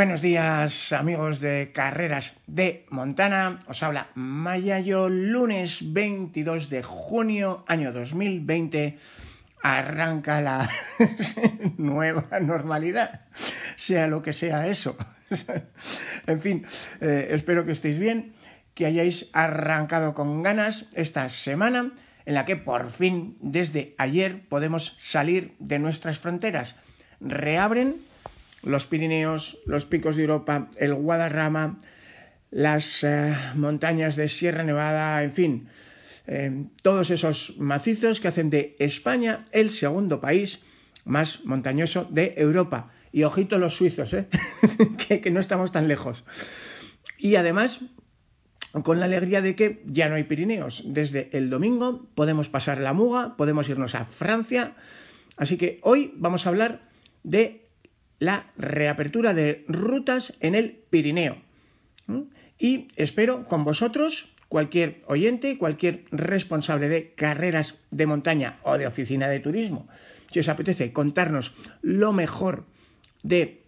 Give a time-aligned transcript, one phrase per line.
[0.00, 7.92] Buenos días amigos de Carreras de Montana, os habla Mayayo, lunes 22 de junio, año
[7.92, 8.96] 2020,
[9.62, 10.70] arranca la
[11.76, 13.26] nueva normalidad,
[13.76, 14.96] sea lo que sea eso.
[16.26, 16.64] en fin,
[17.02, 18.32] eh, espero que estéis bien,
[18.72, 21.92] que hayáis arrancado con ganas esta semana
[22.24, 26.74] en la que por fin, desde ayer, podemos salir de nuestras fronteras.
[27.20, 28.08] Reabren
[28.62, 31.78] los Pirineos, los picos de Europa, el Guadarrama,
[32.50, 35.68] las eh, montañas de Sierra Nevada, en fin,
[36.26, 40.62] eh, todos esos macizos que hacen de España el segundo país
[41.04, 42.90] más montañoso de Europa.
[43.12, 44.28] Y ojito los suizos, ¿eh?
[45.08, 46.24] que, que no estamos tan lejos.
[47.18, 47.80] Y además,
[48.84, 50.84] con la alegría de que ya no hay Pirineos.
[50.86, 54.76] Desde el domingo podemos pasar la Muga, podemos irnos a Francia.
[55.36, 56.88] Así que hoy vamos a hablar
[57.24, 57.69] de
[58.20, 61.38] la reapertura de rutas en el Pirineo.
[62.58, 69.28] Y espero con vosotros, cualquier oyente, cualquier responsable de carreras de montaña o de oficina
[69.28, 69.88] de turismo,
[70.30, 72.66] si os apetece contarnos lo mejor
[73.22, 73.62] de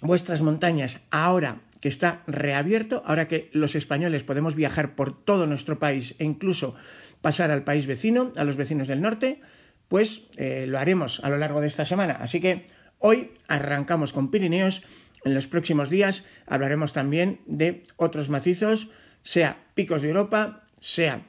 [0.00, 5.78] vuestras montañas ahora que está reabierto, ahora que los españoles podemos viajar por todo nuestro
[5.78, 6.74] país e incluso
[7.20, 9.40] pasar al país vecino, a los vecinos del norte,
[9.88, 12.14] pues eh, lo haremos a lo largo de esta semana.
[12.20, 12.66] Así que
[13.08, 14.82] Hoy arrancamos con Pirineos.
[15.24, 18.88] En los próximos días hablaremos también de otros macizos,
[19.22, 21.20] sea picos de Europa, sea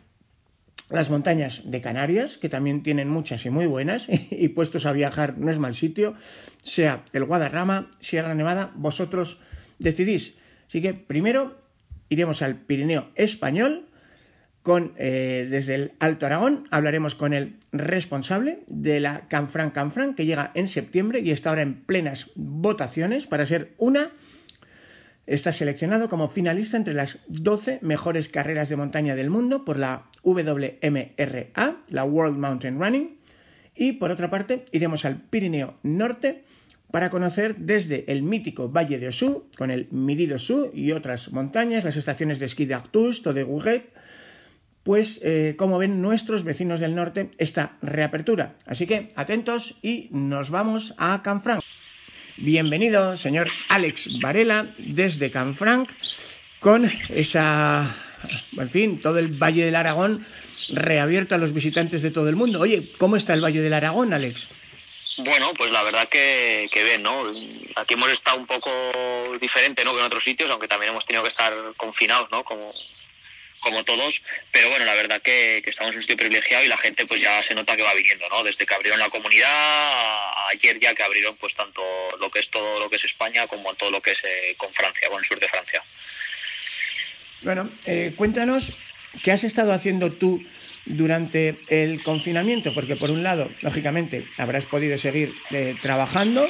[0.90, 5.38] las montañas de Canarias, que también tienen muchas y muy buenas, y puestos a viajar
[5.38, 6.16] no es mal sitio,
[6.64, 9.40] sea el Guadarrama, Sierra Nevada, vosotros
[9.78, 10.34] decidís.
[10.68, 11.62] Así que primero
[12.10, 13.86] iremos al Pirineo español,
[14.98, 16.68] eh, desde el Alto Aragón.
[16.72, 21.62] Hablaremos con el responsable de la Canfran Canfran, que llega en septiembre y está ahora
[21.62, 24.12] en plenas votaciones para ser una.
[25.26, 30.04] Está seleccionado como finalista entre las 12 mejores carreras de montaña del mundo por la
[30.24, 33.18] WMRA, la World Mountain Running.
[33.74, 36.44] Y por otra parte, iremos al Pirineo Norte
[36.92, 40.38] para conocer desde el mítico Valle de Osú, con el Midi de
[40.74, 42.76] y otras montañas, las estaciones de esquí de
[43.34, 43.97] de Gouget,
[44.88, 48.56] pues eh, como ven nuestros vecinos del norte esta reapertura.
[48.66, 51.62] Así que atentos y nos vamos a Canfranc.
[52.38, 55.90] Bienvenido, señor Alex Varela, desde Canfranc,
[56.62, 57.98] con esa,
[58.58, 60.26] en fin, todo el Valle del Aragón
[60.70, 62.62] reabierto a los visitantes de todo el mundo.
[62.62, 64.48] Oye, ¿cómo está el Valle del Aragón, Alex?
[65.18, 67.24] Bueno, pues la verdad que, que bien, ¿no?
[67.76, 68.72] Aquí hemos estado un poco
[69.42, 69.92] diferente, ¿no?
[69.92, 72.46] Que en otros sitios, aunque también hemos tenido que estar confinados, ¿no?
[72.46, 72.72] Como,
[73.60, 77.06] como todos, pero bueno, la verdad que, estamos en un sitio privilegiado y la gente
[77.06, 78.44] pues ya se nota que va viniendo, ¿no?
[78.44, 81.82] Desde que abrieron la comunidad, ayer ya que abrieron pues tanto
[82.20, 84.74] lo que es todo lo que es España como todo lo que es eh, con
[84.74, 85.84] Francia, con el sur de Francia.
[87.42, 88.72] Bueno, eh, cuéntanos
[89.24, 90.44] qué has estado haciendo tú
[90.86, 96.50] durante el confinamiento, porque por un lado, lógicamente, habrás podido seguir eh, trabajando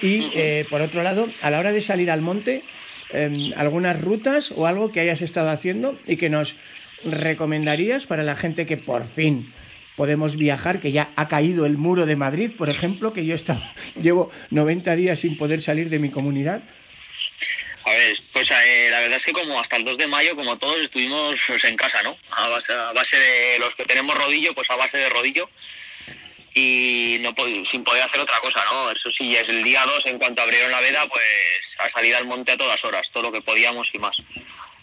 [0.00, 2.64] y por otro lado, a la hora de salir al monte,
[3.12, 6.56] Em, algunas rutas o algo que hayas estado haciendo y que nos
[7.04, 9.52] recomendarías para la gente que por fin
[9.96, 13.36] podemos viajar, que ya ha caído el muro de Madrid, por ejemplo, que yo
[14.00, 16.62] llevo 90 días sin poder salir de mi comunidad.
[17.84, 20.56] A ver, pues eh, la verdad es que como hasta el 2 de mayo, como
[20.56, 22.16] todos, estuvimos pues, en casa, ¿no?
[22.30, 25.50] A base, a base de los que tenemos rodillo, pues a base de rodillo
[26.54, 27.34] y no
[27.64, 28.90] sin poder hacer otra cosa, ¿no?
[28.90, 32.26] Eso sí, es el día 2, en cuanto abrieron la veda, pues a salir al
[32.26, 34.16] monte a todas horas, todo lo que podíamos y más.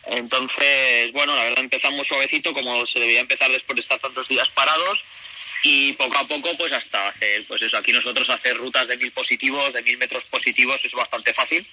[0.07, 4.49] Entonces, bueno, la verdad empezamos suavecito, como se debía empezar después de estar tantos días
[4.49, 5.03] parados,
[5.63, 9.11] y poco a poco, pues hasta hacer, pues eso, aquí nosotros hacer rutas de mil
[9.11, 11.67] positivos, de mil metros positivos, es bastante fácil.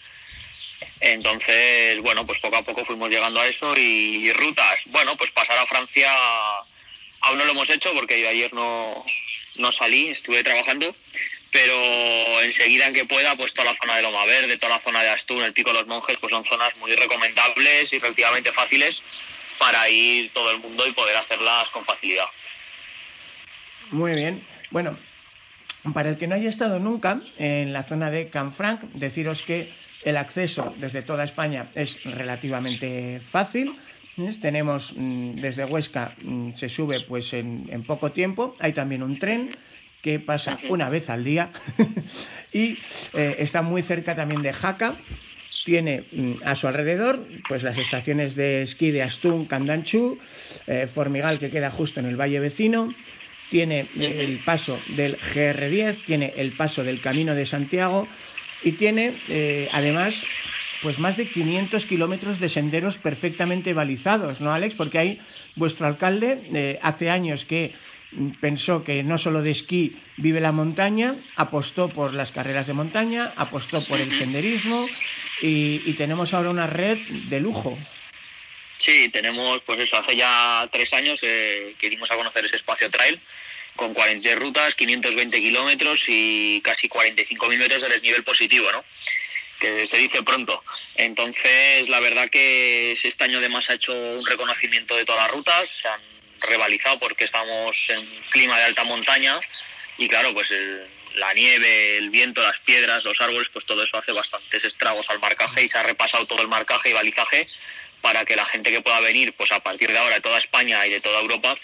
[1.01, 5.59] Entonces, bueno, pues poco a poco fuimos llegando a eso y, rutas, bueno, pues pasar
[5.59, 6.13] a Francia
[7.21, 9.05] aún no lo hemos hecho porque yo ayer no,
[9.59, 10.95] no salí, estuve trabajando,
[11.53, 15.03] pero enseguida en que pueda, pues toda la zona de Loma Verde, toda la zona
[15.03, 19.03] de Astún, el Pico de los Monjes, pues son zonas muy recomendables y relativamente fáciles
[19.59, 22.27] para ir todo el mundo y poder hacerlas con facilidad.
[23.91, 24.47] Muy bien.
[24.71, 24.99] Bueno,
[25.95, 29.73] para el que no haya estado nunca en la zona de Canfranc, deciros que
[30.05, 33.77] el acceso desde toda España es relativamente fácil.
[34.41, 38.57] Tenemos mm, desde Huesca, mm, se sube pues en, poco tiempo.
[38.61, 39.51] Hay también un tren
[40.03, 41.51] que pasa una vez al día
[42.53, 42.79] y
[43.13, 44.97] eh, está muy cerca también de Jaca.
[45.67, 50.19] Tiene mm, a su alrededor pues las estaciones de esquí de Astún, Candanchú,
[50.67, 52.95] eh, Formigal que queda justo en el valle vecino,
[53.51, 58.09] tiene el paso del GR10, tiene el paso del Camino de Santiago
[58.63, 60.23] y tiene eh, además
[60.83, 64.75] pues más de 500 kilómetros de senderos perfectamente balizados, ¿no, Alex?
[64.75, 65.21] Porque ahí
[65.55, 67.75] vuestro alcalde eh, hace años que
[68.41, 73.33] pensó que no solo de esquí vive la montaña, apostó por las carreras de montaña,
[73.37, 74.89] apostó por el senderismo
[75.43, 77.79] y, tenemos ahora una red de lujo.
[78.79, 83.21] Sí, tenemos, pues eso, hace ya tres años que dimos a conocer ese espacio trail
[83.77, 88.85] con 40 rutas, 520 kilómetros y casi 45.000 metros de desnivel positivo, ¿no?
[89.59, 90.63] Que se dice pronto.
[90.95, 95.69] Entonces, la verdad que este año además ha hecho un reconocimiento de todas las rutas,
[95.81, 96.01] se han
[96.41, 99.41] revalizado porque estamos en clima de alta montaña
[99.99, 100.51] y claro, pues
[101.15, 105.19] la nieve, el viento, las piedras, los árboles, pues todo eso hace bastantes estragos al
[105.19, 107.49] marcaje y se ha repasado todo el marcaje y balizaje
[108.03, 110.87] para que la gente que pueda venir, pues a partir de ahora de toda España
[110.87, 111.57] y de toda Europa,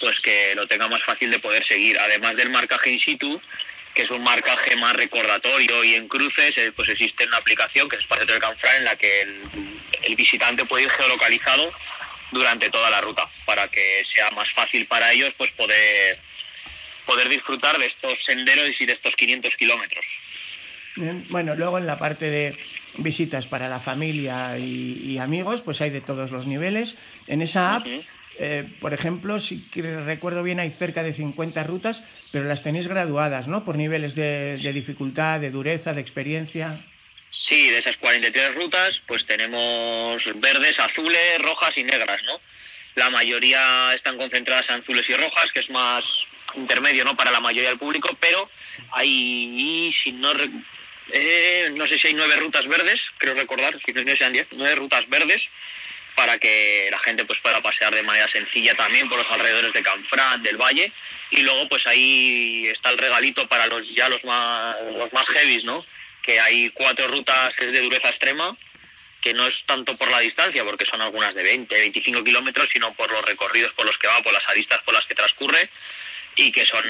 [0.00, 1.98] pues que lo tenga más fácil de poder seguir.
[1.98, 3.40] Además del marcaje in situ,
[3.94, 7.96] que es un marcaje más recordatorio y en cruces, eh, pues existe una aplicación que
[7.96, 11.72] es Espacio del Canfrán en la que el, visitante puede ir geolocalizado
[12.32, 16.18] durante toda la ruta para que sea más fácil para ellos pues poder
[17.06, 20.06] poder disfrutar de estos senderos y de estos 500 kilómetros.
[21.30, 22.58] Bueno, luego en la parte de
[22.98, 26.94] visitas para la familia y, amigos, pues hay de todos los niveles.
[27.26, 27.86] En esa app
[28.38, 33.48] eh, por ejemplo, si recuerdo bien, hay cerca de 50 rutas, pero las tenéis graduadas,
[33.48, 33.64] ¿no?
[33.64, 36.84] Por niveles de, dificultad, de dureza, de experiencia.
[37.30, 42.40] Sí, de esas 43 rutas, pues tenemos verdes, azules, rojas y negras, ¿no?
[42.94, 46.24] La mayoría están concentradas en azules y rojas, que es más
[46.54, 47.16] intermedio, ¿no?
[47.16, 48.50] Para la mayoría del público, pero
[48.90, 50.30] hay, si no,
[51.12, 54.74] eh, no sé si hay nueve rutas verdes, creo recordar, si no sean diez, nueve
[54.74, 55.50] rutas verdes
[56.14, 59.82] para que la gente pues pueda pasear de manera sencilla también por los alrededores de
[59.82, 60.92] Canfrán, del Valle
[61.30, 65.64] y luego pues ahí está el regalito para los ya los más los más heavies,
[65.64, 65.84] ¿no?
[66.22, 68.56] Que hay cuatro rutas que es de dureza extrema
[69.22, 72.92] que no es tanto por la distancia, porque son algunas de 20, 25 kilómetros, sino
[72.94, 75.70] por los recorridos por los que va, por las aristas por las que transcurre,
[76.36, 76.84] y que son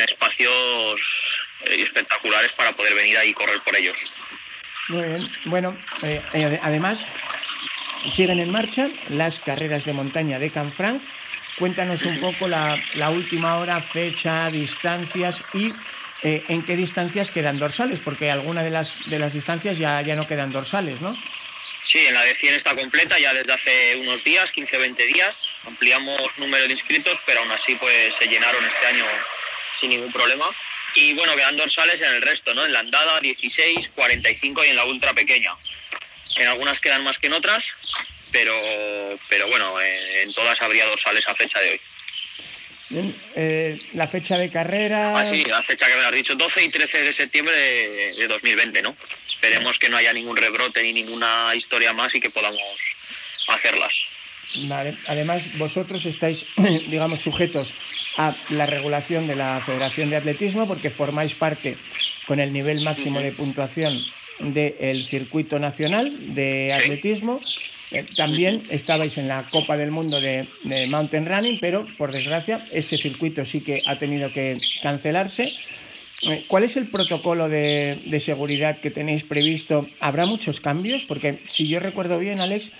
[0.00, 1.00] espacios
[1.66, 3.98] espectaculares para poder venir ahí y correr por ellos.
[4.88, 5.32] Muy bien.
[5.44, 6.98] Bueno, eh, eh, además,
[8.12, 11.02] siguen en marcha las carreras de montaña de Canfranc.
[11.58, 12.76] Cuéntanos un poco la,
[13.10, 15.72] última hora, fecha, distancias y
[16.22, 20.16] eh, en qué distancias quedan dorsales, porque algunas de las, de las distancias ya, ya
[20.16, 21.16] no quedan dorsales, ¿no?
[21.86, 25.06] Sí, en la de 100 está completa ya desde hace unos días, 15 o 20
[25.06, 25.48] días.
[25.64, 29.04] Ampliamos número de inscritos, pero aún así pues se llenaron este año
[29.78, 30.46] sin ningún problema.
[30.94, 32.64] Y bueno, quedan dorsales en el resto, ¿no?
[32.64, 35.50] En la andada 16, 45 y en la ultra pequeña.
[36.36, 37.64] En algunas quedan más que en otras,
[38.32, 38.54] pero,
[39.28, 41.80] pero bueno, en todas habría dorsales a fecha de hoy.
[43.34, 45.18] Eh, la fecha de carrera.
[45.18, 48.82] Ah, sí, la fecha que me has dicho, 12 y 13 de septiembre de, 2020,
[48.82, 48.96] ¿no?
[49.26, 52.60] Esperemos que no haya ningún rebrote ni ninguna historia más y que podamos
[53.48, 54.04] hacerlas.
[54.68, 54.98] Vale.
[55.06, 57.72] Además, vosotros estáis, digamos, sujetos
[58.16, 61.76] a la regulación de la Federación de Atletismo porque formáis parte
[62.26, 64.04] con el nivel máximo de puntuación
[64.40, 67.40] del circuito nacional de atletismo.
[67.90, 70.48] Eh, también estabais en la Copa del Mundo de,
[70.88, 75.52] Mountain Running, pero por desgracia ese circuito sí que ha tenido que cancelarse.
[76.22, 79.86] Eh, ¿Cuál es el protocolo de, seguridad que tenéis previsto?
[80.00, 81.04] ¿Habrá muchos cambios?
[81.04, 82.70] Porque si yo recuerdo bien, Alex,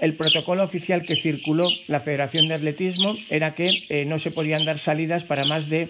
[0.00, 4.64] el protocolo oficial que circuló la Federación de Atletismo era que eh, no se podían
[4.64, 5.88] dar salidas para más de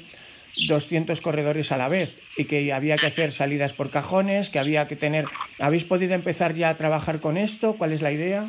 [0.56, 4.88] 200 corredores a la vez y que había que hacer salidas por cajones, que había
[4.88, 5.26] que tener...
[5.58, 7.76] ¿Habéis podido empezar ya a trabajar con esto?
[7.76, 8.46] ¿Cuál es la idea?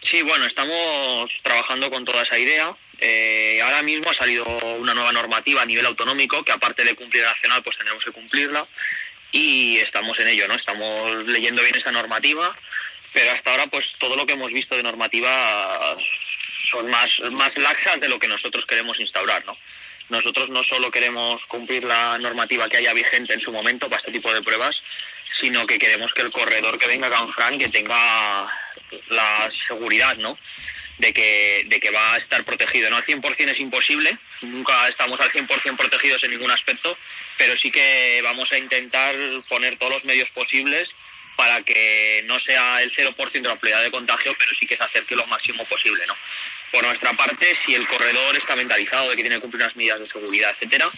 [0.00, 2.76] Sí, bueno, estamos trabajando con toda esa idea.
[3.00, 4.44] Eh, ahora mismo ha salido
[4.78, 8.66] una nueva normativa a nivel autonómico que aparte de cumplir nacional, pues tenemos que cumplirla
[9.32, 10.54] y estamos en ello, ¿no?
[10.54, 12.54] Estamos leyendo bien esa normativa,
[13.12, 15.96] pero hasta ahora pues todo lo que hemos visto de normativa
[16.70, 19.56] son más, más laxas de lo que nosotros queremos instaurar, ¿no?
[20.08, 24.12] Nosotros no solo queremos cumplir la normativa que haya vigente en su momento para este
[24.12, 24.82] tipo de pruebas,
[25.26, 28.48] sino que queremos que el corredor que venga a Canfranc que tenga
[29.08, 30.38] la seguridad, ¿no?
[30.98, 32.90] de que, de que va a estar protegido.
[32.90, 36.96] No al 100% es imposible, nunca estamos al 100% protegidos en ningún aspecto,
[37.38, 39.14] pero sí que vamos a intentar
[39.48, 40.94] poner todos los medios posibles
[41.36, 44.84] para que no sea el 0% de la probabilidad de contagio, pero sí que se
[44.84, 46.06] acerque lo máximo posible.
[46.06, 46.16] ¿no?
[46.74, 50.00] Por nuestra parte, si el corredor está mentalizado de que tiene que cumplir unas medidas
[50.00, 50.90] de seguridad, etcétera,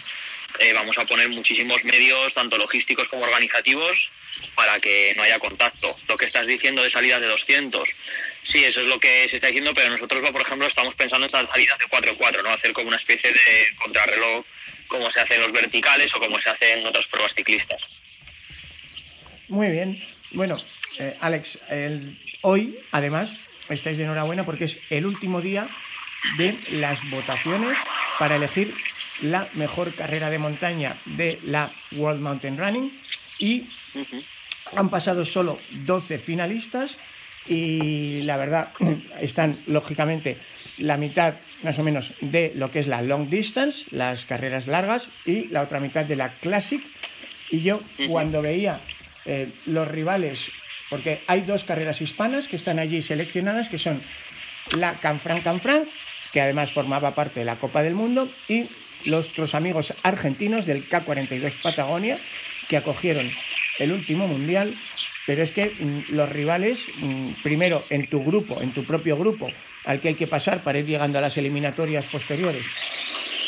[0.57, 4.09] eh, vamos a poner muchísimos medios, tanto logísticos como organizativos,
[4.55, 5.95] para que no haya contacto.
[6.07, 7.87] Lo que estás diciendo de salidas de 200,
[8.41, 11.47] sí, eso es lo que se está diciendo, pero nosotros, por ejemplo, estamos pensando en
[11.47, 12.49] salidas de 4 en 4, ¿no?
[12.49, 14.43] hacer como una especie de contrarreloj
[14.87, 17.83] como se hace en los verticales o como se hace en otras pruebas ciclistas.
[19.47, 20.03] Muy bien.
[20.31, 20.59] Bueno,
[20.97, 21.59] eh, Alex,
[22.41, 23.31] hoy además
[23.69, 25.67] estáis de enhorabuena porque es el último día
[26.37, 27.77] de las votaciones
[28.19, 28.73] para elegir
[29.21, 32.91] la mejor carrera de montaña de la World Mountain Running
[33.39, 33.67] y
[34.75, 36.97] han pasado solo 12 finalistas
[37.47, 38.73] y la verdad
[39.21, 40.37] están lógicamente
[40.77, 45.09] la mitad más o menos de lo que es la long distance, las carreras largas
[45.25, 46.83] y la otra mitad de la classic.
[47.49, 48.81] Y yo cuando veía
[49.25, 50.51] eh, los rivales,
[50.89, 54.01] porque hay dos carreras hispanas que están allí seleccionadas, que son
[54.77, 55.87] la Canfranc Canfranc,
[56.31, 58.69] que además formaba parte de la Copa del Mundo, y
[59.05, 62.19] nuestros amigos argentinos del K42 Patagonia,
[62.67, 63.31] que acogieron
[63.79, 64.75] el último mundial,
[65.25, 69.49] pero es que mm, los rivales, mm, primero en tu grupo, en tu propio grupo,
[69.85, 72.65] al que hay que pasar para ir llegando a las eliminatorias posteriores,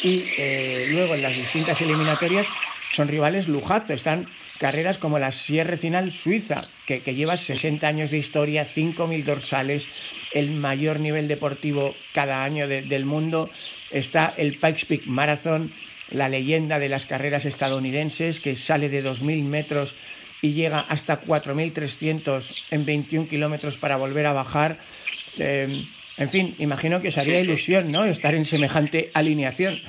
[0.03, 2.47] y eh, luego en las distintas eliminatorias,
[2.91, 4.27] son rivales lujazo, están
[4.59, 9.87] carreras como la Sierra Final Suiza, que, lleva 60 años de historia, 5.000 dorsales,
[10.33, 13.49] el mayor nivel deportivo cada año del mundo.
[13.91, 15.71] Está el Pikes Peak Marathon,
[16.11, 19.95] la leyenda de las carreras estadounidenses, que sale de 2.000 metros
[20.41, 24.77] y llega hasta 4.300 en 21 kilómetros para volver a bajar.
[25.37, 25.85] Eh,
[26.17, 28.03] en fin, imagino que os haría ilusión, ¿no?
[28.03, 29.79] Estar en semejante alineación.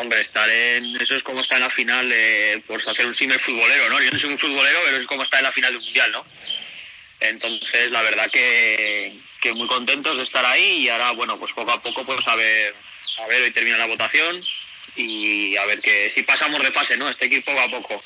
[0.00, 0.96] Hombre, estar en.
[0.96, 2.10] Eso es como está en la final,
[2.66, 4.00] por hacer un símil futbolero, ¿no?
[4.00, 6.24] Yo no soy un futbolero, pero es como está en la final del mundial, ¿no?
[7.20, 11.72] Entonces, la verdad que, que muy contentos de estar ahí y ahora, bueno, pues poco
[11.72, 12.74] a poco, pues a ver,
[13.18, 14.40] a ver, hoy termina la votación
[14.96, 17.10] y a ver que si pasamos de fase, ¿no?
[17.10, 18.02] Este equipo poco a poco.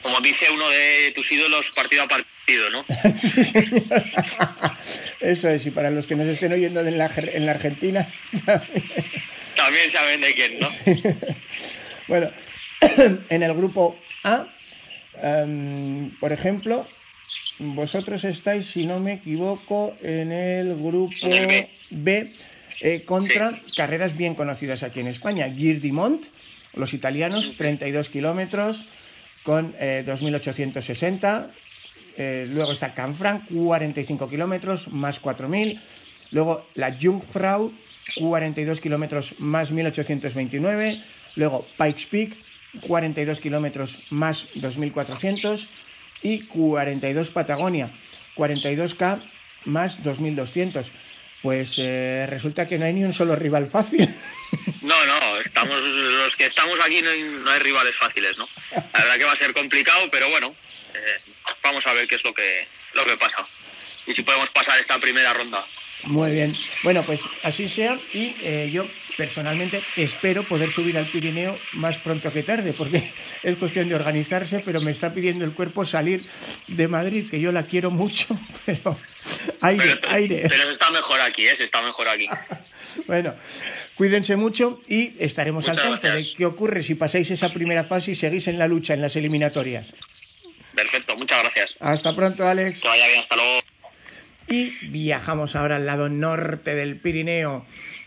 [0.00, 2.86] Como dice uno de tus ídolos, partido a partido, ¿no?
[5.20, 8.10] Eso es, y para los que nos estén oyendo en la, en la Argentina.
[9.56, 10.68] También saben de quién, ¿no?
[12.08, 12.30] bueno,
[13.28, 14.46] en el grupo A,
[15.22, 16.86] em, por ejemplo,
[17.58, 21.28] vosotros estáis, si no me equivoco, en el grupo
[21.90, 22.30] B
[22.80, 25.48] eh, contra carreras bien conocidas aquí en España.
[25.48, 26.24] Gir Mont,
[26.74, 28.86] los italianos, 32 kilómetros
[29.44, 31.46] con 2.860.
[31.46, 31.50] Eh,
[32.16, 35.80] eh, luego está Canfranc, 45 kilómetros más 4.000.
[36.34, 37.72] Luego la Jungfrau,
[38.16, 41.02] 42 kilómetros más 1829.
[41.36, 42.36] Luego Pikes Peak,
[42.80, 45.68] 42 kilómetros más 2400.
[46.22, 47.90] Y 42 Patagonia,
[48.34, 49.22] 42K
[49.66, 50.90] más 2200.
[51.40, 54.12] Pues eh, resulta que no hay ni un solo rival fácil.
[54.80, 58.46] No, no, estamos, los que estamos aquí no hay, rivales fáciles, ¿no?
[58.70, 60.54] La verdad que va a ser complicado, pero bueno,
[60.92, 63.46] eh, vamos a ver qué es lo que, lo que pasa.
[64.06, 65.64] Y si podemos pasar esta primera ronda.
[66.06, 66.54] Muy bien.
[66.82, 72.32] Bueno, pues así sea y eh, yo personalmente espero poder subir al Pirineo más pronto
[72.32, 76.28] que tarde, porque es cuestión de organizarse, pero me está pidiendo el cuerpo salir
[76.68, 78.98] de Madrid, que yo la quiero mucho, pero
[79.62, 80.46] aire, aire.
[80.48, 81.54] Pero está mejor aquí, ¿eh?
[81.58, 82.28] está mejor aquí.
[83.06, 83.34] bueno,
[83.94, 88.14] cuídense mucho y estaremos al tanto de qué ocurre si pasáis esa primera fase y
[88.14, 89.92] seguís en la lucha en las eliminatorias.
[90.74, 91.74] Perfecto, muchas gracias.
[91.80, 92.80] Hasta pronto, Alex.
[92.80, 93.60] Que vaya bien, hasta luego.
[94.48, 97.64] Y viajamos ahora al lado norte del Pirineo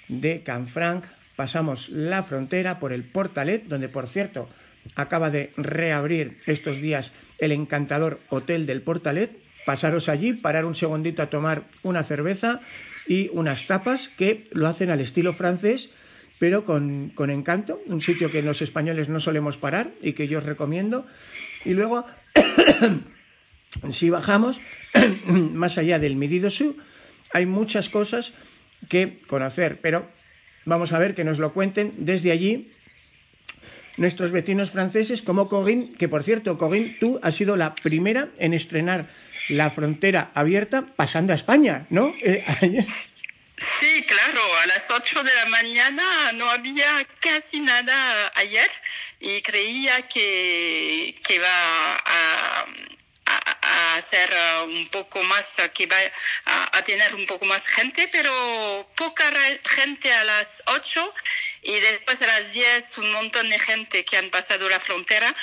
[0.08, 1.06] de Canfranc.
[1.36, 4.50] Pasamos la frontera por el Portalet, donde por cierto
[4.96, 9.32] acaba de reabrir estos días el encantador Hotel del Portalet.
[9.66, 12.62] Pasaros allí, parar un segundito a tomar una cerveza
[13.08, 15.90] y unas tapas que lo hacen al estilo francés,
[16.40, 17.82] pero con, con encanto.
[17.88, 21.06] Un sitio que los españoles no solemos parar y que yo os recomiendo.
[21.66, 22.06] Y luego
[23.92, 24.60] Si bajamos
[25.28, 26.78] más allá del Medido Su,
[27.34, 28.34] hay muchas cosas
[28.90, 30.10] que conocer, pero
[30.66, 32.72] vamos a ver que nos lo cuenten desde allí
[33.98, 38.54] nuestros vecinos franceses como Corinne, que por cierto, Corinne, tú has sido la primera en
[38.54, 39.10] estrenar
[39.50, 42.14] la frontera abierta pasando a España, ¿no?
[42.22, 42.46] Eh,
[43.58, 48.70] sí, claro, a las 8 de la mañana no había casi nada ayer
[49.20, 52.66] y creía que, que va a,
[53.98, 55.98] a ser uh, un poco más, que va
[56.46, 59.32] a, tener un poco más gente, pero poca
[59.66, 61.14] gente a las 8
[61.64, 65.34] y después a las 10 un montón de gente que han pasado la frontera.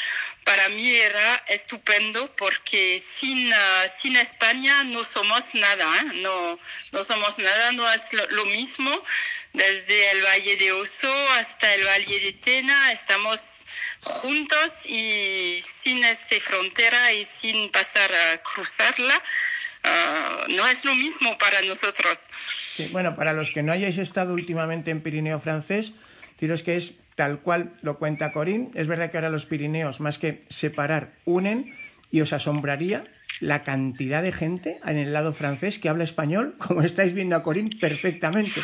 [0.45, 3.57] Para mí era estupendo porque sin, uh,
[3.95, 6.05] sin España no somos nada, ¿eh?
[6.17, 6.59] no,
[6.93, 8.91] no somos nada, no es lo mismo.
[9.55, 11.09] Desde el Valle de Oso
[11.39, 13.65] hasta el Valle de Tena estamos
[14.01, 21.39] juntos y sin esta frontera y sin pasar a cruzarla, uh, no es lo mismo
[21.39, 22.29] para nosotros.
[22.91, 25.93] Bueno, para los que no hayáis estado últimamente en Pirineo francés,
[26.41, 28.73] diros que es tal cual lo cuenta Corín.
[28.75, 31.79] Es verdad que ahora los Pirineos, más que separar, unen
[32.11, 33.03] y os asombraría
[33.41, 37.43] la cantidad de gente en el lado francés que habla español, como estáis viendo a
[37.43, 38.61] Corín perfectamente.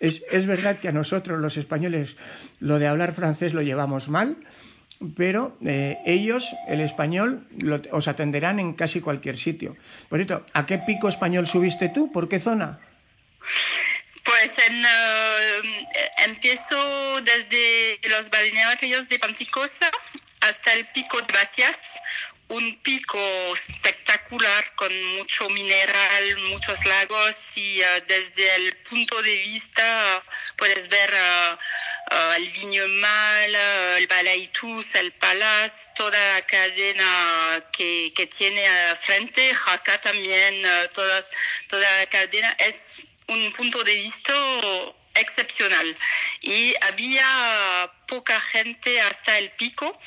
[0.00, 2.16] Es, es verdad que a nosotros los españoles
[2.60, 4.36] lo de hablar francés lo llevamos mal,
[5.16, 7.46] pero eh, ellos, el español,
[7.90, 9.76] os atenderán en casi cualquier sitio.
[10.08, 12.10] Por cierto, ¿a qué pico español subiste tú?
[12.12, 12.78] ¿Por qué zona?
[14.22, 19.90] Pues en, uh, empiezo desde los balnearios de Panticosa
[20.40, 21.98] hasta el pico de Bacias,
[22.48, 23.18] un pico
[23.54, 30.22] espectacular con mucho mineral, muchos lagos y uh, desde el punto de vista
[30.56, 33.54] puedes ver uh, el Viñomal,
[33.98, 38.62] el Balaitus, el Palas, toda la cadena que, que tiene
[38.96, 41.30] frente, Jaca también, todas,
[41.68, 42.54] toda la cadena.
[42.58, 44.34] Es un punto de vista
[45.14, 45.96] excepcional
[46.42, 49.98] y había poca gente hasta el pico,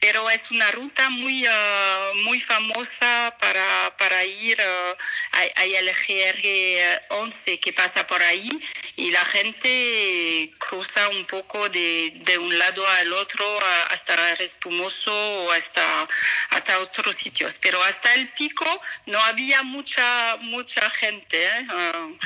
[0.00, 4.58] pero es una ruta muy, uh, muy famosa para, para ir.
[4.58, 4.96] Uh,
[5.56, 8.48] hay, el GR 11 que pasa por ahí
[8.96, 13.44] y la gente cruza un poco de, de un lado al otro
[13.90, 15.12] hasta el Espumoso
[15.44, 16.08] o hasta,
[16.50, 17.58] hasta otros sitios.
[17.60, 18.66] Pero hasta el pico
[19.06, 21.44] no había mucha, mucha gente.
[21.44, 21.66] ¿eh?
[21.70, 22.18] Uh,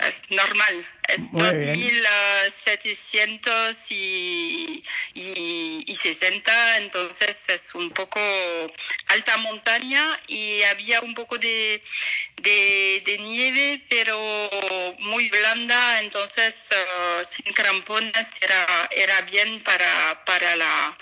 [0.06, 0.86] es normal.
[1.14, 4.82] Es 2.700 y,
[5.14, 8.20] y, y 60, entonces es un poco
[9.06, 11.82] alta montaña y había un poco de,
[12.42, 14.18] de, de nieve, pero
[15.00, 20.96] muy blanda, entonces uh, sin crampones era, era bien para, para la...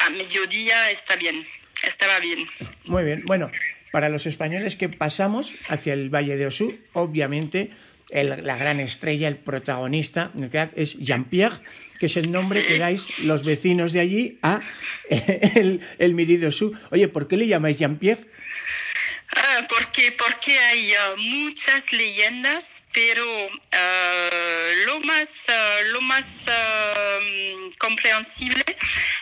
[0.00, 1.46] A mediodía está bien,
[1.84, 2.46] estaba bien.
[2.84, 3.50] Muy bien, bueno,
[3.92, 7.70] para los españoles que pasamos hacia el Valle de Osú, obviamente
[8.10, 10.32] el, la gran estrella, el protagonista,
[10.76, 11.60] es Jean-Pierre,
[11.98, 14.60] que es el nombre que dais los vecinos de allí a
[15.10, 16.76] el, el Mirido Su.
[16.90, 18.26] Oye, ¿por qué le llamáis Jean-Pierre?
[19.36, 26.46] Ah, porque, porque hay uh, muchas leyendas, pero uh, lo más, uh, lo más
[27.78, 28.64] comprensible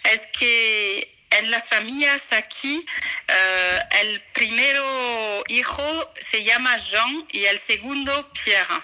[0.05, 2.85] es que en las familias aquí,
[3.29, 8.83] uh, el primero hijo se llama Jean y el segundo Pierre.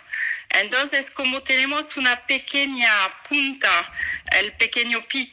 [0.50, 2.90] Entonces, como tenemos una pequeña
[3.28, 3.92] punta,
[4.32, 5.32] el pequeño pic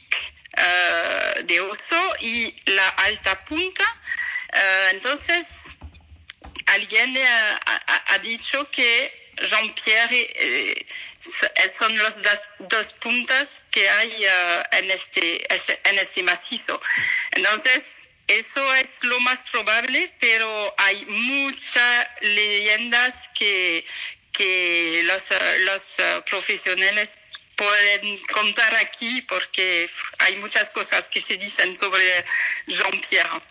[0.58, 5.66] uh, de oso y la alta punta, uh, entonces
[6.68, 10.86] alguien ha, ha, dicho que Jean-Pierre eh,
[11.22, 15.46] son los dos, dos, puntas que hay uh, en, este,
[15.90, 16.82] en este macizo.
[17.32, 23.86] Entonces, eso es lo más probable, pero hay muchas leyendas que,
[24.32, 25.30] que los,
[25.66, 27.18] los uh, profesionales
[27.60, 32.26] pueden contar aquí porque hay muchas cosas que se dicen sobre
[32.68, 33.42] Jean-Pierre.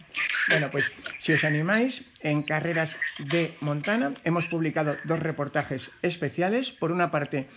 [0.48, 0.90] Bueno, pues
[1.20, 6.70] si os animáis, en Carreras de Montana hemos publicado dos reportajes especiales.
[6.70, 7.48] Por una parte,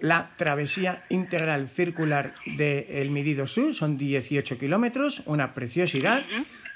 [0.00, 6.24] la travesía integral circular del de Midido Sur, son 18 kilómetros, una preciosidad.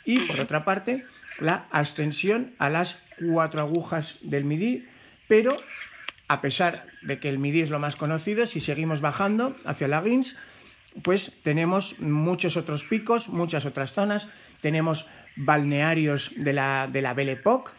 [0.04, 1.04] Y por otra parte,
[1.38, 4.86] la ascensión a las cuatro agujas del Midi,
[5.28, 5.58] pero
[6.28, 10.00] a pesar de que el Midi es lo más conocido, si seguimos bajando hacia la
[10.02, 10.36] Guins,
[11.02, 14.28] pues tenemos muchos otros picos, muchas otras zonas,
[14.60, 17.70] tenemos balnearios de la, de la Belle Époque,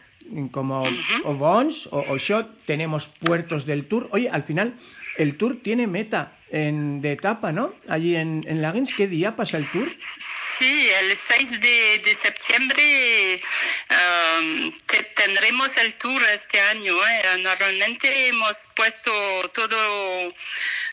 [0.50, 0.82] como
[1.24, 4.08] Obons o Oshot, tenemos puertos del Tour.
[4.12, 4.74] Oye, al final
[5.16, 7.74] el Tour tiene meta en, de etapa, ¿no?
[7.88, 9.86] Allí en, en Lagins, ¿qué día pasa el Tour?
[9.98, 13.40] Sí, el 6 de, de septiembre
[15.50, 16.94] tendremos el Tour este año.
[16.94, 17.22] ¿eh?
[17.38, 19.10] Normalmente hemos puesto
[19.52, 20.32] todo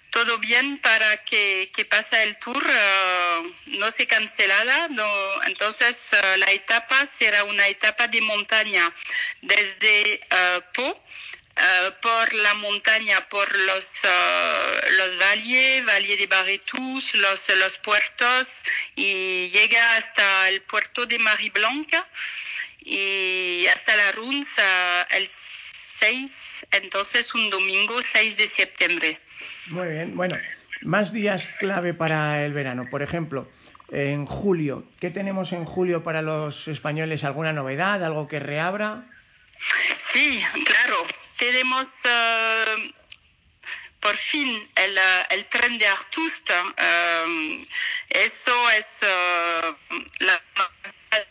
[0.10, 6.38] todo bien para que, que pase el tour, uh, no se cancelada, no, entonces uh,
[6.39, 8.91] la etapa será una etapa de montaña
[9.41, 11.04] desde uh, Po
[11.60, 18.63] eh, por la montaña, por los, eh, los valles, Valle de Barretus, los, los puertos
[18.96, 22.08] y llega hasta el puerto de Mariblanca
[22.88, 29.19] y hasta la Runza el 6, entonces un domingo 6 de septiembre.
[29.67, 30.38] Muy bien, bueno,
[30.82, 33.52] más días clave para el verano, por ejemplo.
[33.89, 37.23] En julio, ¿qué tenemos en julio para los españoles?
[37.23, 38.04] ¿Alguna novedad?
[38.04, 39.10] ¿Algo que reabra?
[39.97, 42.93] Sí, claro tenemos uh,
[44.00, 46.63] por fin el, uh, el, tren de Artusta.
[46.63, 47.65] Um,
[48.10, 49.76] eso es uh,
[50.19, 50.41] la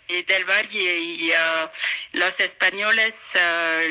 [0.08, 1.32] del valle y
[2.12, 3.32] los españoles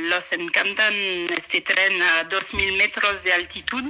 [0.01, 0.93] los encantan
[1.35, 3.83] este tren a 2.000 metros de altitud.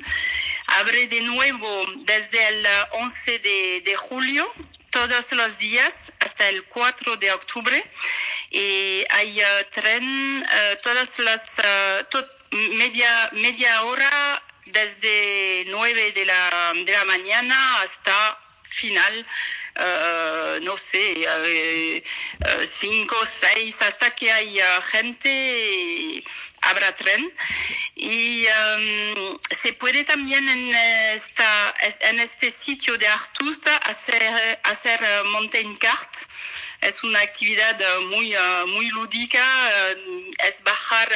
[0.68, 4.52] Abre de nuevo desde el 11 de, de julio
[4.96, 7.84] todos los días hasta el 4 de octubre
[8.50, 9.42] y hay
[9.72, 10.46] tren
[10.82, 11.58] todas las
[12.52, 19.28] media media hora desde 9 de la, de la mañana hasta final
[20.62, 22.04] no sé,
[22.66, 26.24] cinco, seis, hasta que haya gente
[26.62, 27.32] habrá tren.
[27.96, 30.76] Y um, se puede también en,
[31.14, 36.18] esta, en este sitio de Artusta hacer, hacer uh, mountain kart.
[36.82, 39.44] Es una actividad uh, muy, uh, muy lúdica,
[40.48, 41.10] es bajar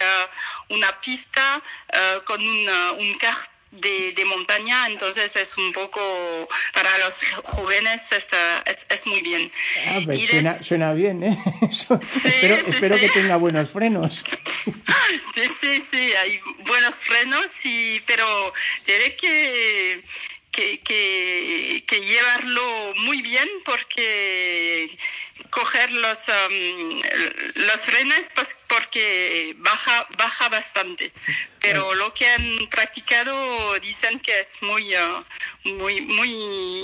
[0.69, 1.61] una pista
[2.25, 2.69] con un,
[2.99, 3.17] un
[3.71, 5.99] de, de, montaña, entonces es un poco,
[6.73, 9.51] para los jóvenes está, es, es muy bien.
[9.87, 11.37] Ah, pues suena, suena, bien, ¿eh?
[11.69, 14.23] espero, espero que tenga buenos frenos.
[15.33, 18.25] Sí, sí, sí, hay buenos frenos, y, pero
[18.83, 20.03] tiene que
[20.51, 22.61] que, que, que, llevarlo
[23.05, 24.89] muy bien porque
[25.49, 27.01] coger los, um,
[27.55, 31.11] los frenes pues, porque baja, baja bastante.
[31.61, 36.29] Pero lo que han practicado dicen que es muy, uh, muy, muy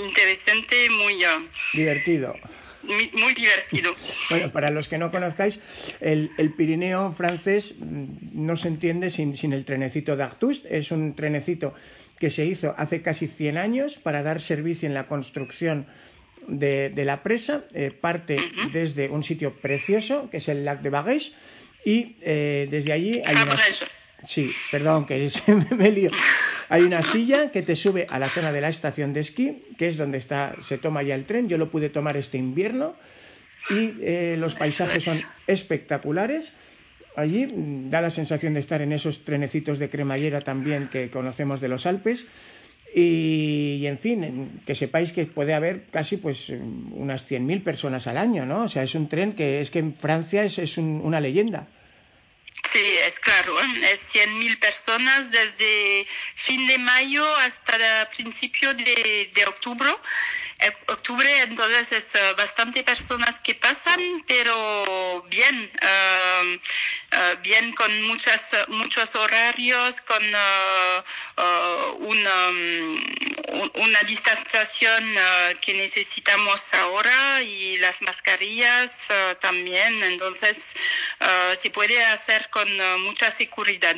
[0.05, 1.25] interesante, muy...
[1.25, 2.35] Uh, divertido.
[2.83, 3.95] Muy, divertido.
[4.29, 5.59] Bueno, para los que no conozcáis,
[6.01, 10.65] el, el Pirineo francés mm, no se entiende sin, sin el trenecito de Artust.
[10.65, 11.73] Es un trenecito
[12.19, 15.87] que se hizo hace casi 100 años para dar servicio en la construcción
[16.47, 17.65] de, la presa.
[17.73, 18.37] Eh, parte
[18.71, 21.33] desde un sitio precioso, que es el Lac de Bagués,
[21.83, 23.57] y eh, desde allí hay una...
[24.23, 25.29] Sí, perdón, que
[25.77, 26.09] me lío.
[26.69, 29.87] Hay una silla que te sube a la zona de la estación de esquí, que
[29.87, 31.47] es donde está, se toma ya el tren.
[31.47, 32.95] Yo lo pude tomar este invierno
[33.69, 36.51] y eh, los paisajes son espectaculares
[37.15, 37.45] allí.
[37.45, 41.67] Mm, da la sensación de estar en esos trenecitos de cremallera también que conocemos de
[41.67, 42.25] los Alpes.
[42.97, 48.45] Y, en fin, que sepáis que puede haber casi pues unas 100.000 personas al año,
[48.45, 48.63] ¿no?
[48.63, 51.67] O sea, es un tren que es que en Francia es, es una leyenda.
[52.71, 53.53] Sí, es claro,
[53.91, 59.89] es 100.000 personas desde fin de mayo hasta principio de, de octubre
[60.87, 68.55] octubre, entonces es uh, bastante personas que pasan, pero bien, uh, uh, bien con muchas,
[68.69, 70.23] muchos horarios, con
[71.99, 75.03] una, um, una distanciación
[75.61, 79.07] que necesitamos ahora y las mascarillas
[79.41, 80.75] también, entonces
[81.57, 82.67] se puede hacer con
[83.01, 83.95] mucha seguridad.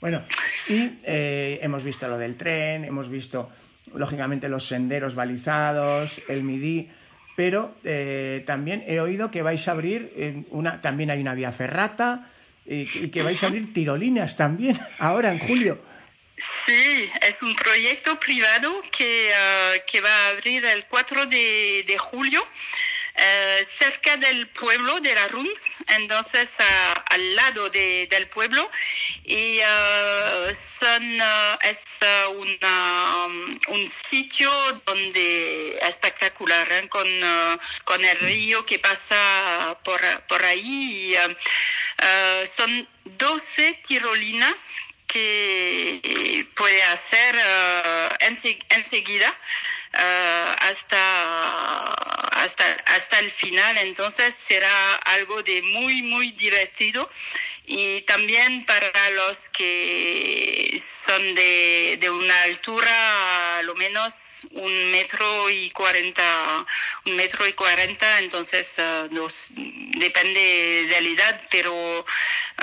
[0.00, 0.24] Bueno,
[0.68, 3.50] y eh, hemos visto lo del tren, hemos visto
[3.94, 6.90] lógicamente los senderos balizados, el MIDI,
[7.36, 12.30] pero eh, también he oído que vais a abrir una, también hay una vía ferrata
[12.66, 15.80] y, que vais a abrir tirolinas también ahora en julio.
[16.36, 21.98] Sí, es un proyecto privado que, ah, que va a abrir el 4 de, de
[21.98, 22.40] julio
[23.20, 26.50] eh, cerca del pueblo de la Runs, entonces
[27.10, 28.70] al lado de, del pueblo,
[29.24, 31.82] y uh, son, uh, es
[32.36, 34.50] una, um, un sitio
[34.86, 37.08] donde espectacular, con,
[37.84, 41.12] con el río que pasa por, por ahí.
[41.12, 41.16] Y,
[42.46, 44.76] son 12 tirolinas
[45.08, 47.34] que puede hacer
[48.70, 49.36] enseguida.
[49.94, 51.92] Uh, hasta,
[52.42, 53.78] hasta, hasta el final.
[53.78, 57.10] Entonces será algo de muy, muy divertido
[57.70, 65.50] y también para los que son de, de una altura a lo menos un metro
[65.50, 66.66] y cuarenta,
[67.04, 69.08] un metro y cuarenta, entonces uh,
[69.98, 72.06] depende de la edad, pero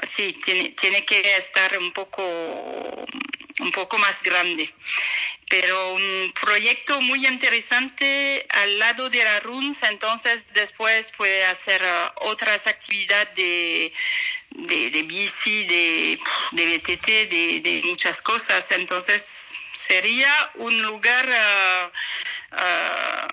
[0.09, 2.23] sí, tiene, tiene que estar un poco,
[3.59, 4.73] un poco más grande.
[5.47, 12.29] Pero un proyecto muy interesante al lado de la RUNS, entonces después puede hacer uh,
[12.29, 13.93] otras actividades de,
[14.55, 16.19] de, bici, de,
[16.51, 17.07] de BTT,
[17.63, 18.71] de, muchas cosas.
[18.71, 21.25] Entonces sería un lugar
[22.51, 23.27] ah,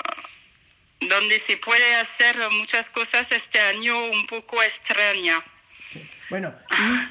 [1.00, 5.42] donde se puede hacer muchas cosas este año un poco extraña.
[6.30, 6.54] Bueno,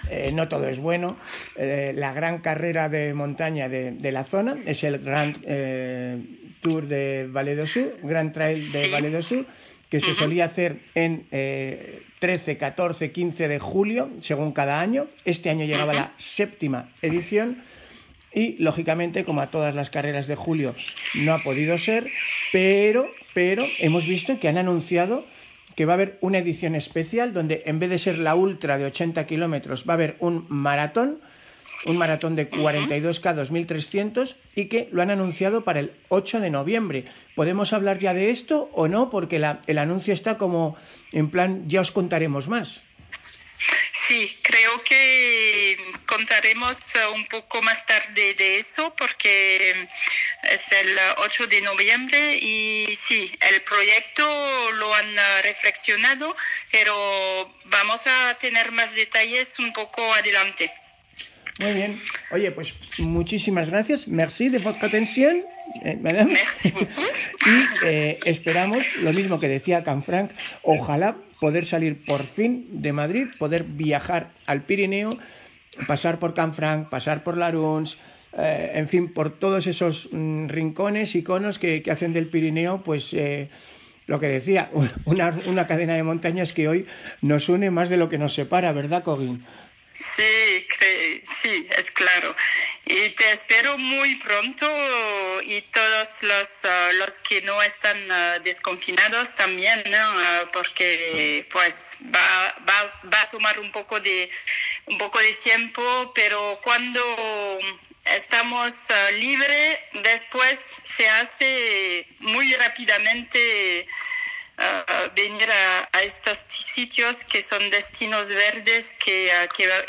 [0.09, 1.17] eh, no todo es bueno.
[1.55, 6.17] Eh, la gran carrera de montaña de, la zona es el Grand eh,
[6.61, 9.45] Tour de Valle Sur, Grand Trail de Valle do Sur,
[9.89, 11.27] que se solía hacer en
[12.21, 15.07] 13, 14, 15 de julio, según cada año.
[15.25, 17.63] Este año llegaba la séptima edición
[18.31, 20.75] y lógicamente como a todas las carreras de julio
[21.15, 22.07] no ha podido ser,
[22.51, 25.25] pero pero hemos visto que han anunciado
[25.75, 28.85] que va a haber una edición especial donde en vez de ser la ultra de
[28.85, 31.19] 80 kilómetros va a haber un maratón,
[31.85, 37.05] un maratón de 42K 2300 y que lo han anunciado para el 8 de noviembre.
[37.35, 39.09] ¿Podemos hablar ya de esto o no?
[39.09, 40.77] Porque el anuncio está como
[41.11, 42.81] en plan, ya os contaremos más.
[43.93, 49.87] Sí, creo que contaremos eh, un poco más tarde de eso porque
[50.43, 56.35] es el 8 de noviembre y sí, el proyecto lo han eh, reflexionado,
[56.71, 60.73] pero vamos a tener más detalles un poco adelante.
[61.59, 61.99] Muy bien.
[62.31, 64.07] Oye, pues muchísimas gracias.
[64.07, 65.43] Merci de votre atención.
[65.83, 66.73] Eh, Merci
[67.45, 70.31] y esperamos, lo mismo que decía Canfranc,
[70.63, 75.11] ojalá poder salir por fin de Madrid, poder viajar al Pirineo,
[75.87, 77.97] pasar por Canfranc, pasar por Laruns,
[78.37, 83.13] eh, en fin, por todos esos mm, rincones y conos que, hacen del Pirineo, pues
[83.13, 83.49] eh,
[84.07, 84.69] lo que decía,
[85.05, 86.85] una, una, cadena de montañas que hoy
[87.21, 89.43] nos une más de lo que nos separa, ¿verdad, Cogin?
[89.93, 90.67] Sí,
[91.25, 92.33] sí, es claro.
[92.85, 94.65] Y te espero muy pronto
[95.43, 99.97] y todos los, ah, los que no están ah, desconfinados también, ¿no?
[99.97, 104.29] Ah, porque pues va, va, va, a tomar un poco, de,
[104.85, 107.01] un poco de tiempo, pero cuando
[108.05, 108.73] estamos
[109.19, 113.87] libres, después se hace muy rápidamente
[115.15, 115.47] venir
[115.93, 119.29] a, estos sitios que son destinos verdes que,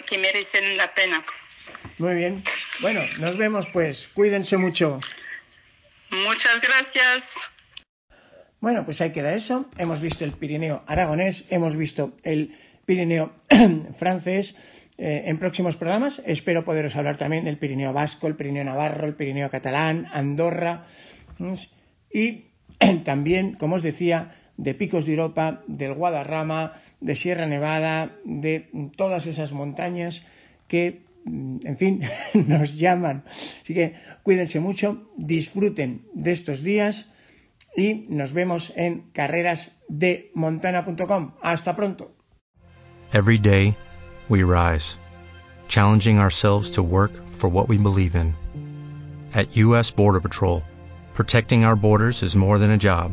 [0.07, 1.25] que, merecen la pena.
[1.99, 2.43] Muy bien.
[2.81, 4.09] Bueno, nos vemos pues.
[4.15, 5.01] Cuídense mucho.
[6.11, 7.37] Muchas gracias.
[8.61, 9.69] Bueno, pues ahí queda eso.
[9.79, 13.33] Hemos visto el Pirineo aragonés, hemos visto el Pirineo
[13.99, 14.55] francés.
[14.99, 19.15] Eh, en próximos programas espero poderos hablar también del Pirineo vasco, el Pirineo navarro, el
[19.15, 20.87] Pirineo catalán, Andorra
[22.13, 22.45] y
[23.05, 29.27] también, como os decía, de Picos de Europa, del Guadarrama, de Sierra Nevada, de todas
[29.27, 30.25] esas montañas
[30.69, 32.03] que, mm, en fin,
[32.47, 33.25] nos llaman.
[33.63, 37.09] Así que cuídense mucho, disfruten de estos días
[37.77, 41.33] y nos vemos en carrerasdemontana.com.
[41.43, 42.15] Hasta pronto.
[43.13, 43.75] Every day
[44.29, 44.97] we rise,
[45.67, 48.37] challenging ourselves to work for what we believe in.
[49.35, 50.63] At US Border Patrol,
[51.15, 53.13] protecting our borders is more than a job.